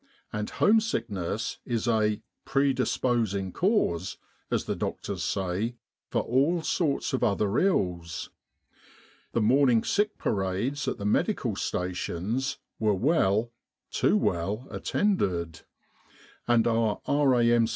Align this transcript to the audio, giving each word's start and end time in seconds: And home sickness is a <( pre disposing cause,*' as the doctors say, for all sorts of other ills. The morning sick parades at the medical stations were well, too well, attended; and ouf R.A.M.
And 0.33 0.49
home 0.49 0.79
sickness 0.79 1.59
is 1.63 1.87
a 1.87 2.23
<( 2.33 2.43
pre 2.43 2.73
disposing 2.73 3.51
cause,*' 3.51 4.17
as 4.49 4.63
the 4.65 4.75
doctors 4.75 5.21
say, 5.21 5.75
for 6.09 6.23
all 6.23 6.63
sorts 6.63 7.13
of 7.13 7.23
other 7.23 7.59
ills. 7.59 8.31
The 9.33 9.41
morning 9.41 9.83
sick 9.83 10.17
parades 10.17 10.87
at 10.87 10.97
the 10.97 11.05
medical 11.05 11.55
stations 11.55 12.57
were 12.79 12.95
well, 12.95 13.51
too 13.91 14.17
well, 14.17 14.67
attended; 14.71 15.61
and 16.47 16.65
ouf 16.65 16.99
R.A.M. 17.05 17.67